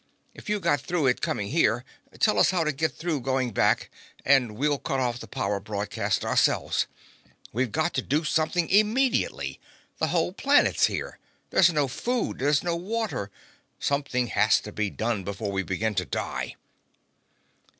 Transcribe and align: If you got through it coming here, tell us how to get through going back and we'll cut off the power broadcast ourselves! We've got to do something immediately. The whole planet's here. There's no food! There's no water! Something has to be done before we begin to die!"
If 0.33 0.49
you 0.49 0.59
got 0.59 0.81
through 0.81 1.05
it 1.05 1.21
coming 1.21 1.49
here, 1.49 1.85
tell 2.19 2.39
us 2.39 2.49
how 2.49 2.63
to 2.63 2.71
get 2.71 2.95
through 2.95 3.21
going 3.21 3.51
back 3.51 3.91
and 4.25 4.57
we'll 4.57 4.79
cut 4.79 4.99
off 4.99 5.19
the 5.19 5.27
power 5.27 5.59
broadcast 5.59 6.25
ourselves! 6.25 6.87
We've 7.53 7.71
got 7.71 7.93
to 7.93 8.01
do 8.01 8.23
something 8.23 8.67
immediately. 8.71 9.59
The 9.99 10.07
whole 10.07 10.33
planet's 10.33 10.87
here. 10.87 11.19
There's 11.51 11.71
no 11.71 11.87
food! 11.87 12.39
There's 12.39 12.63
no 12.63 12.75
water! 12.75 13.29
Something 13.77 14.25
has 14.29 14.59
to 14.61 14.71
be 14.71 14.89
done 14.89 15.23
before 15.23 15.51
we 15.51 15.61
begin 15.61 15.93
to 15.93 16.05
die!" 16.05 16.55